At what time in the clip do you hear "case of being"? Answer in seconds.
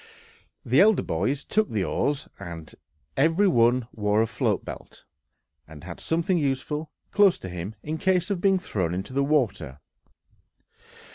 7.99-8.57